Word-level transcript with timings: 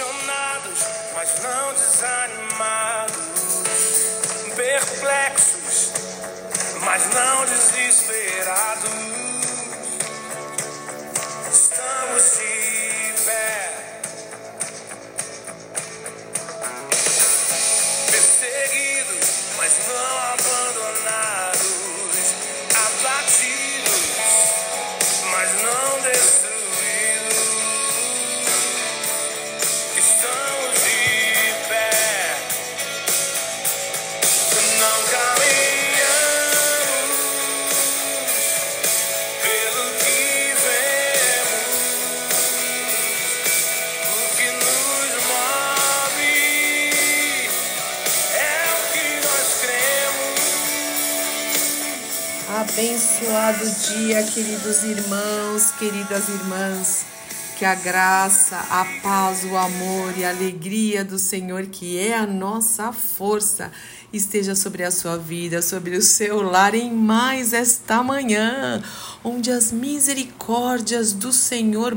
Questionados, 0.00 0.80
mas 1.14 1.42
não 1.42 1.74
desanimados. 1.74 3.12
Perplexos, 4.56 5.92
mas 6.82 7.04
não 7.12 7.44
desesperados. 7.44 9.29
Abençoado 52.60 53.64
dia, 53.88 54.22
queridos 54.22 54.82
irmãos, 54.84 55.70
queridas 55.78 56.28
irmãs. 56.28 57.04
Que 57.60 57.66
a 57.66 57.74
graça, 57.74 58.56
a 58.56 58.86
paz, 59.02 59.44
o 59.44 59.54
amor 59.54 60.16
e 60.16 60.24
a 60.24 60.30
alegria 60.30 61.04
do 61.04 61.18
Senhor, 61.18 61.66
que 61.66 61.98
é 61.98 62.16
a 62.16 62.26
nossa 62.26 62.90
força, 62.90 63.70
esteja 64.10 64.54
sobre 64.54 64.82
a 64.82 64.90
sua 64.90 65.18
vida, 65.18 65.60
sobre 65.60 65.94
o 65.94 66.00
seu 66.00 66.40
lar 66.40 66.74
em 66.74 66.90
mais 66.90 67.52
esta 67.52 68.02
manhã, 68.02 68.82
onde 69.22 69.50
as 69.50 69.72
misericórdias 69.72 71.12
do 71.12 71.34
Senhor 71.34 71.94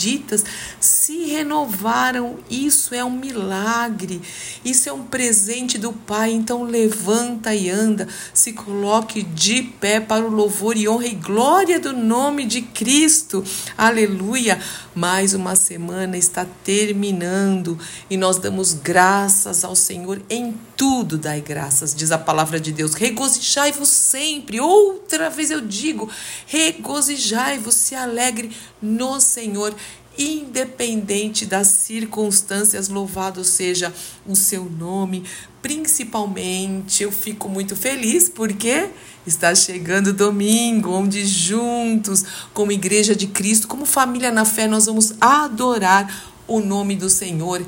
benditas 0.00 0.44
se 0.80 1.26
renovaram. 1.26 2.38
Isso 2.48 2.94
é 2.94 3.04
um 3.04 3.10
milagre, 3.10 4.22
isso 4.64 4.88
é 4.88 4.92
um 4.92 5.02
presente 5.02 5.76
do 5.76 5.92
Pai. 5.92 6.32
Então 6.32 6.62
levanta 6.62 7.54
e 7.54 7.68
anda, 7.68 8.08
se 8.32 8.52
coloque 8.54 9.22
de 9.22 9.62
pé 9.62 10.00
para 10.00 10.24
o 10.24 10.30
louvor 10.30 10.76
e 10.76 10.88
honra 10.88 11.06
e 11.06 11.14
glória 11.14 11.78
do 11.78 11.92
nome 11.92 12.46
de 12.46 12.62
Cristo. 12.62 13.44
Aleluia. 13.76 14.58
Mais 14.94 15.34
uma 15.34 15.54
semana 15.54 16.18
está 16.18 16.44
terminando 16.64 17.78
e 18.10 18.16
nós 18.16 18.38
damos 18.38 18.72
graças 18.72 19.62
ao 19.62 19.76
Senhor 19.76 20.20
em 20.28 20.54
tudo. 20.76 21.16
Dai 21.16 21.40
graças, 21.40 21.94
diz 21.94 22.10
a 22.10 22.18
palavra 22.18 22.58
de 22.58 22.72
Deus. 22.72 22.94
Regozijai-vos 22.94 23.88
sempre. 23.88 24.58
Outra 24.60 25.30
vez 25.30 25.50
eu 25.52 25.60
digo, 25.60 26.10
regozijai-vos, 26.46 27.74
se 27.74 27.94
alegre 27.94 28.50
no 28.82 29.20
Senhor 29.20 29.74
independente 30.20 31.46
das 31.46 31.68
circunstâncias, 31.68 32.88
louvado 32.88 33.42
seja 33.42 33.92
o 34.26 34.36
seu 34.36 34.64
nome. 34.64 35.24
Principalmente, 35.62 37.02
eu 37.02 37.10
fico 37.10 37.48
muito 37.48 37.74
feliz 37.74 38.28
porque 38.28 38.90
está 39.26 39.54
chegando 39.54 40.12
domingo, 40.12 40.92
onde 40.92 41.24
juntos, 41.24 42.24
como 42.52 42.70
Igreja 42.70 43.16
de 43.16 43.26
Cristo, 43.28 43.66
como 43.66 43.86
família 43.86 44.30
na 44.30 44.44
fé, 44.44 44.66
nós 44.66 44.86
vamos 44.86 45.14
adorar 45.20 46.32
o 46.46 46.60
nome 46.60 46.96
do 46.96 47.08
Senhor, 47.08 47.64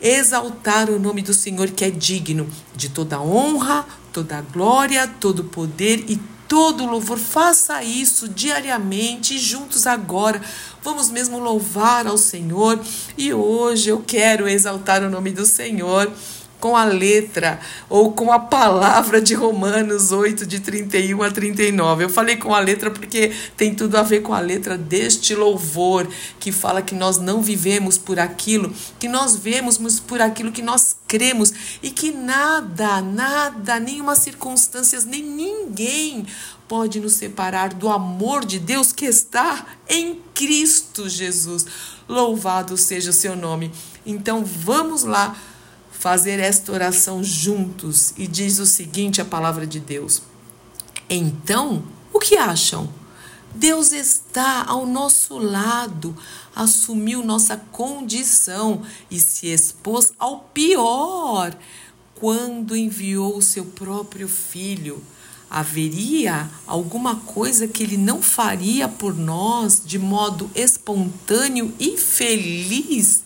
exaltar 0.00 0.90
o 0.90 0.98
nome 0.98 1.22
do 1.22 1.34
Senhor 1.34 1.70
que 1.70 1.84
é 1.84 1.90
digno 1.90 2.48
de 2.76 2.88
toda 2.88 3.20
honra, 3.20 3.84
toda 4.12 4.40
glória, 4.40 5.08
todo 5.08 5.44
poder 5.44 6.04
e 6.08 6.20
todo 6.50 6.84
louvor. 6.84 7.16
Faça 7.16 7.80
isso 7.84 8.28
diariamente, 8.28 9.38
juntos 9.38 9.86
agora. 9.86 10.42
Vamos 10.82 11.08
mesmo 11.08 11.38
louvar 11.38 12.08
ao 12.08 12.18
Senhor. 12.18 12.80
E 13.16 13.32
hoje 13.32 13.90
eu 13.90 14.02
quero 14.04 14.48
exaltar 14.48 15.00
o 15.04 15.08
nome 15.08 15.30
do 15.30 15.46
Senhor 15.46 16.10
com 16.60 16.76
a 16.76 16.84
letra 16.84 17.58
ou 17.88 18.12
com 18.12 18.30
a 18.30 18.38
palavra 18.38 19.20
de 19.20 19.34
Romanos 19.34 20.12
8, 20.12 20.46
de 20.46 20.60
31 20.60 21.22
a 21.22 21.30
39. 21.30 22.04
Eu 22.04 22.10
falei 22.10 22.36
com 22.36 22.54
a 22.54 22.60
letra 22.60 22.90
porque 22.90 23.32
tem 23.56 23.74
tudo 23.74 23.96
a 23.96 24.02
ver 24.02 24.20
com 24.20 24.34
a 24.34 24.40
letra 24.40 24.76
deste 24.76 25.34
louvor 25.34 26.06
que 26.38 26.52
fala 26.52 26.82
que 26.82 26.94
nós 26.94 27.18
não 27.18 27.42
vivemos 27.42 27.96
por 27.96 28.20
aquilo 28.20 28.72
que 28.98 29.08
nós 29.08 29.36
vemos, 29.36 29.78
por 30.00 30.20
aquilo 30.20 30.52
que 30.52 30.62
nós 30.62 30.96
cremos 31.08 31.52
e 31.82 31.90
que 31.90 32.12
nada, 32.12 33.00
nada, 33.00 33.80
nenhuma 33.80 34.14
circunstâncias, 34.14 35.04
nem 35.04 35.22
ninguém 35.22 36.26
pode 36.68 37.00
nos 37.00 37.14
separar 37.14 37.74
do 37.74 37.88
amor 37.88 38.44
de 38.44 38.60
Deus 38.60 38.92
que 38.92 39.06
está 39.06 39.66
em 39.88 40.20
Cristo 40.32 41.08
Jesus. 41.08 41.66
Louvado 42.08 42.76
seja 42.76 43.10
o 43.10 43.12
seu 43.12 43.34
nome. 43.34 43.72
Então 44.06 44.44
vamos 44.44 45.02
lá 45.02 45.36
fazer 46.00 46.40
esta 46.40 46.72
oração 46.72 47.22
juntos 47.22 48.14
e 48.16 48.26
diz 48.26 48.58
o 48.58 48.64
seguinte 48.64 49.20
a 49.20 49.24
palavra 49.24 49.66
de 49.66 49.78
Deus. 49.78 50.22
Então, 51.10 51.84
o 52.10 52.18
que 52.18 52.38
acham? 52.38 52.88
Deus 53.54 53.92
está 53.92 54.64
ao 54.66 54.86
nosso 54.86 55.36
lado, 55.36 56.16
assumiu 56.56 57.22
nossa 57.22 57.58
condição 57.70 58.80
e 59.10 59.20
se 59.20 59.48
expôs 59.48 60.14
ao 60.18 60.40
pior 60.54 61.54
quando 62.14 62.74
enviou 62.74 63.36
o 63.36 63.42
seu 63.42 63.66
próprio 63.66 64.26
filho. 64.26 65.04
Haveria 65.50 66.48
alguma 66.66 67.16
coisa 67.16 67.68
que 67.68 67.82
ele 67.82 67.98
não 67.98 68.22
faria 68.22 68.88
por 68.88 69.14
nós 69.14 69.82
de 69.84 69.98
modo 69.98 70.50
espontâneo 70.54 71.74
e 71.78 71.98
feliz? 71.98 73.22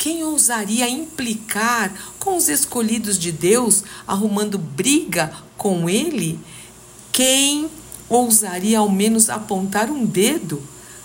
Quem 0.00 0.24
ousaria 0.24 0.88
implicar 0.88 2.14
com 2.18 2.34
os 2.34 2.48
escolhidos 2.48 3.18
de 3.18 3.30
Deus, 3.30 3.84
arrumando 4.06 4.56
briga 4.56 5.30
com 5.58 5.90
ele? 5.90 6.40
Quem 7.12 7.68
ousaria 8.08 8.78
ao 8.78 8.88
menos 8.88 9.28
apontar 9.28 9.90
um 9.90 10.06
dedo? 10.06 10.62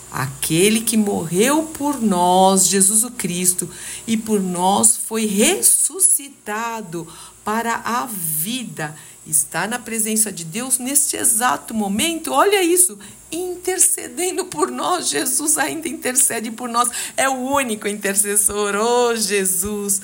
Aquele 0.10 0.80
que 0.80 0.96
morreu 0.96 1.64
por 1.64 2.02
nós, 2.02 2.70
Jesus 2.70 3.04
o 3.04 3.12
Cristo, 3.12 3.70
e 4.08 4.16
por 4.16 4.40
nós 4.40 4.96
foi 4.96 5.26
ressuscitado 5.26 7.06
para 7.44 7.76
a 7.76 8.06
vida, 8.06 8.96
está 9.26 9.68
na 9.68 9.80
presença 9.80 10.32
de 10.32 10.44
Deus 10.44 10.78
neste 10.78 11.18
exato 11.18 11.74
momento. 11.74 12.32
Olha 12.32 12.62
isso, 12.62 12.98
intercedendo 13.32 14.46
por 14.46 14.70
nós. 14.70 15.10
Jesus 15.10 15.58
ainda 15.58 15.88
intercede 15.88 16.52
por 16.52 16.70
nós. 16.70 16.90
É 17.18 17.28
o 17.28 17.34
único 17.34 17.88
intercessor. 17.88 18.76
Oh, 18.76 19.16
Jesus. 19.16 20.02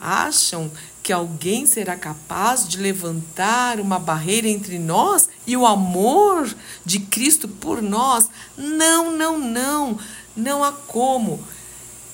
Acham 0.00 0.70
que 1.02 1.12
alguém 1.12 1.64
será 1.64 1.96
capaz 1.96 2.68
de 2.68 2.76
levantar 2.76 3.80
uma 3.80 3.98
barreira 3.98 4.46
entre 4.46 4.78
nós 4.78 5.28
e 5.46 5.56
o 5.56 5.66
amor 5.66 6.54
de 6.84 7.00
Cristo 7.00 7.48
por 7.48 7.80
nós? 7.80 8.28
Não, 8.56 9.16
não, 9.16 9.38
não. 9.38 9.98
Não 10.36 10.62
há 10.62 10.72
como. 10.72 11.42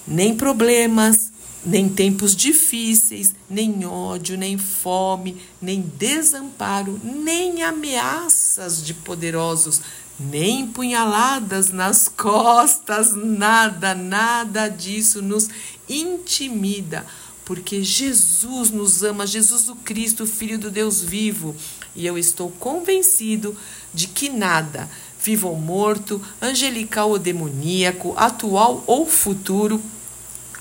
Nem 0.06 0.37
problemas, 0.37 1.33
nem 1.64 1.88
tempos 1.88 2.36
difíceis, 2.36 3.34
nem 3.48 3.86
ódio, 3.86 4.36
nem 4.36 4.58
fome, 4.58 5.41
nem 5.60 5.80
desamparo, 5.80 7.00
nem 7.02 7.62
ameaças 7.62 8.84
de 8.84 8.92
poderosos, 8.92 9.80
nem 10.19 10.66
punhaladas 10.66 11.70
nas 11.70 12.06
costas, 12.06 13.14
nada, 13.14 13.94
nada 13.94 14.68
disso 14.68 15.22
nos 15.22 15.48
intimida, 15.89 17.04
porque 17.44 17.83
Jesus 17.83 18.71
nos 18.71 19.03
ama, 19.03 19.27
Jesus 19.27 19.68
o 19.68 19.77
Cristo, 19.77 20.27
Filho 20.27 20.59
do 20.59 20.71
Deus 20.71 21.03
vivo, 21.03 21.56
e 21.97 22.06
eu 22.06 22.18
estou 22.18 22.50
convencido 22.50 23.56
de 23.92 24.06
que 24.06 24.28
nada, 24.28 24.89
vivo 25.22 25.48
ou 25.48 25.56
morto, 25.56 26.21
angelical 26.41 27.10
ou 27.10 27.18
demoníaco, 27.18 28.15
atual 28.16 28.84
ou 28.86 29.06
futuro, 29.06 29.80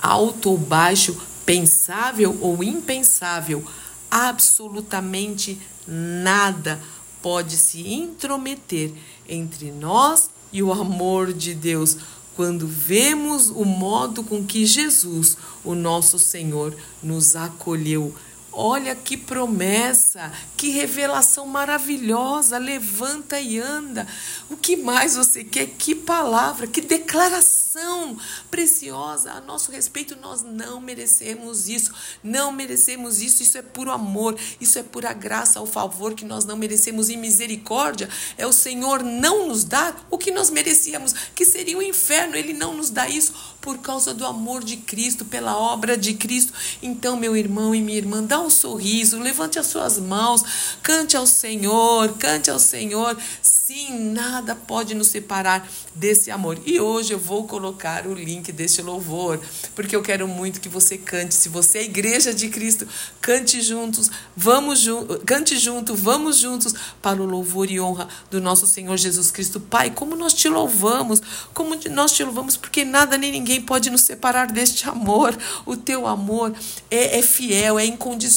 alto 0.04 0.50
ou 0.50 0.58
baixo, 0.58 1.16
pensável 1.46 2.36
ou 2.42 2.62
impensável, 2.62 3.64
absolutamente 4.10 5.58
nada 5.88 6.78
pode 7.22 7.56
se 7.56 7.88
intrometer 7.88 8.92
entre 9.26 9.72
nós 9.72 10.28
e 10.52 10.62
o 10.62 10.72
amor 10.72 11.32
de 11.32 11.54
Deus 11.54 11.96
quando 12.36 12.66
vemos 12.66 13.48
o 13.48 13.64
modo 13.64 14.22
com 14.22 14.44
que 14.44 14.66
Jesus, 14.66 15.38
o 15.64 15.74
nosso 15.74 16.18
Senhor, 16.18 16.76
nos 17.02 17.34
acolheu. 17.34 18.14
Olha 18.56 18.94
que 18.94 19.16
promessa, 19.16 20.32
que 20.56 20.70
revelação 20.70 21.46
maravilhosa. 21.46 22.56
Levanta 22.56 23.40
e 23.40 23.58
anda. 23.58 24.06
O 24.48 24.56
que 24.56 24.76
mais 24.76 25.16
você 25.16 25.42
quer? 25.42 25.66
Que 25.66 25.94
palavra, 25.94 26.66
que 26.66 26.80
declaração 26.80 28.16
preciosa 28.50 29.32
a 29.32 29.40
nosso 29.40 29.72
respeito. 29.72 30.16
Nós 30.20 30.42
não 30.42 30.80
merecemos 30.80 31.68
isso. 31.68 31.92
Não 32.22 32.52
merecemos 32.52 33.20
isso. 33.20 33.42
Isso 33.42 33.58
é 33.58 33.62
puro 33.62 33.90
amor. 33.90 34.38
Isso 34.60 34.78
é 34.78 34.82
pura 34.84 35.12
graça, 35.12 35.60
o 35.60 35.66
favor 35.66 36.14
que 36.14 36.24
nós 36.24 36.44
não 36.44 36.56
merecemos 36.56 37.08
e 37.08 37.16
misericórdia. 37.16 38.08
É 38.38 38.46
o 38.46 38.52
Senhor 38.52 39.02
não 39.02 39.48
nos 39.48 39.64
dar 39.64 40.06
o 40.10 40.16
que 40.16 40.30
nós 40.30 40.50
merecíamos, 40.50 41.12
que 41.34 41.44
seria 41.44 41.76
o 41.76 41.82
inferno. 41.82 42.36
Ele 42.36 42.52
não 42.52 42.74
nos 42.76 42.90
dá 42.90 43.08
isso 43.08 43.32
por 43.60 43.78
causa 43.78 44.12
do 44.14 44.26
amor 44.26 44.62
de 44.62 44.76
Cristo, 44.76 45.24
pela 45.24 45.56
obra 45.56 45.96
de 45.96 46.14
Cristo. 46.14 46.52
Então, 46.82 47.16
meu 47.16 47.36
irmão 47.36 47.74
e 47.74 47.80
minha 47.80 47.98
irmã, 47.98 48.22
dá 48.22 48.43
um 48.44 48.50
sorriso, 48.50 49.18
levante 49.18 49.58
as 49.58 49.66
suas 49.66 49.98
mãos, 49.98 50.44
cante 50.82 51.16
ao 51.16 51.26
Senhor, 51.26 52.14
cante 52.18 52.50
ao 52.50 52.58
Senhor. 52.58 53.16
Sim, 53.42 54.12
nada 54.12 54.54
pode 54.54 54.94
nos 54.94 55.08
separar 55.08 55.66
desse 55.94 56.30
amor. 56.30 56.60
E 56.66 56.78
hoje 56.78 57.12
eu 57.14 57.18
vou 57.18 57.46
colocar 57.46 58.06
o 58.06 58.12
link 58.12 58.52
deste 58.52 58.82
louvor, 58.82 59.40
porque 59.74 59.96
eu 59.96 60.02
quero 60.02 60.28
muito 60.28 60.60
que 60.60 60.68
você 60.68 60.98
cante. 60.98 61.34
Se 61.34 61.48
você 61.48 61.78
é 61.78 61.84
igreja 61.84 62.34
de 62.34 62.48
Cristo, 62.48 62.86
cante 63.20 63.62
juntos, 63.62 64.10
vamos 64.36 64.80
juntos, 64.80 65.18
cante 65.24 65.56
junto, 65.56 65.94
vamos 65.94 66.38
juntos 66.38 66.74
para 67.00 67.22
o 67.22 67.24
louvor 67.24 67.70
e 67.70 67.80
honra 67.80 68.06
do 68.30 68.40
nosso 68.40 68.66
Senhor 68.66 68.96
Jesus 68.96 69.30
Cristo. 69.30 69.58
Pai, 69.58 69.90
como 69.90 70.14
nós 70.14 70.34
te 70.34 70.48
louvamos, 70.48 71.22
como 71.54 71.74
nós 71.90 72.12
te 72.12 72.22
louvamos, 72.22 72.56
porque 72.56 72.84
nada 72.84 73.16
nem 73.16 73.32
ninguém 73.32 73.62
pode 73.62 73.88
nos 73.88 74.02
separar 74.02 74.52
deste 74.52 74.88
amor. 74.88 75.36
O 75.64 75.76
teu 75.76 76.06
amor 76.06 76.54
é, 76.90 77.18
é 77.18 77.22
fiel, 77.22 77.78
é 77.78 77.86
incondicional, 77.86 78.33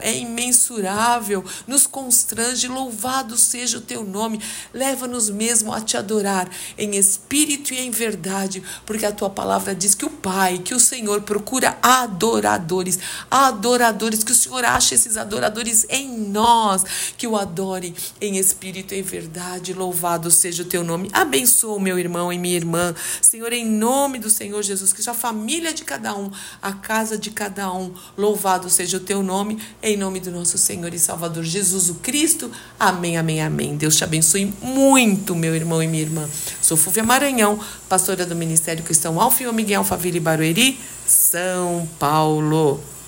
é 0.00 0.16
imensurável, 0.16 1.44
nos 1.66 1.86
constrange. 1.86 2.68
Louvado 2.68 3.36
seja 3.36 3.78
o 3.78 3.80
teu 3.80 4.04
nome. 4.04 4.40
Leva-nos 4.72 5.28
mesmo 5.28 5.72
a 5.72 5.80
te 5.80 5.96
adorar 5.96 6.48
em 6.78 6.96
espírito 6.96 7.74
e 7.74 7.80
em 7.80 7.90
verdade, 7.90 8.62
porque 8.86 9.06
a 9.06 9.12
tua 9.12 9.30
palavra 9.30 9.74
diz 9.74 9.94
que 9.94 10.04
o 10.04 10.10
Pai, 10.10 10.58
que 10.58 10.74
o 10.74 10.80
Senhor 10.80 11.22
procura 11.22 11.76
adoradores, 11.82 12.98
adoradores, 13.30 14.22
que 14.22 14.32
o 14.32 14.34
Senhor 14.34 14.64
ache 14.64 14.94
esses 14.94 15.16
adoradores 15.16 15.84
em 15.88 16.16
nós, 16.16 16.84
que 17.16 17.26
o 17.26 17.36
adore 17.36 17.94
em 18.20 18.36
espírito 18.36 18.94
e 18.94 19.00
em 19.00 19.02
verdade. 19.02 19.72
Louvado 19.72 20.30
seja 20.30 20.62
o 20.62 20.66
teu 20.66 20.84
nome. 20.84 21.10
Abençoa 21.12 21.76
o 21.76 21.80
meu 21.80 21.98
irmão 21.98 22.32
e 22.32 22.38
minha 22.38 22.56
irmã, 22.56 22.94
Senhor, 23.20 23.52
em 23.52 23.66
nome 23.66 24.18
do 24.18 24.30
Senhor 24.30 24.62
Jesus 24.62 24.92
Cristo, 24.92 25.10
a 25.10 25.14
família 25.14 25.72
de 25.72 25.84
cada 25.84 26.14
um, 26.14 26.30
a 26.60 26.72
casa 26.72 27.18
de 27.18 27.30
cada 27.30 27.72
um. 27.72 27.92
Louvado 28.16 28.70
seja 28.70 28.96
o 28.96 29.00
teu 29.00 29.22
nome, 29.22 29.31
em 29.82 29.96
nome 29.96 30.20
do 30.20 30.30
nosso 30.30 30.58
Senhor 30.58 30.92
e 30.92 30.98
Salvador 30.98 31.42
Jesus 31.42 31.88
o 31.88 31.94
Cristo. 31.94 32.50
Amém, 32.78 33.16
amém, 33.16 33.40
amém. 33.40 33.76
Deus 33.76 33.96
te 33.96 34.04
abençoe 34.04 34.52
muito, 34.60 35.34
meu 35.34 35.54
irmão 35.54 35.82
e 35.82 35.88
minha 35.88 36.02
irmã. 36.02 36.28
Sou 36.60 36.76
Fúvia 36.76 37.02
Maranhão, 37.02 37.58
pastora 37.88 38.26
do 38.26 38.36
Ministério 38.36 38.84
Cristão 38.84 39.20
Alfio 39.20 39.52
Miguel 39.52 39.80
Alfaville 39.80 40.20
Barueri, 40.20 40.78
São 41.06 41.88
Paulo. 41.98 42.92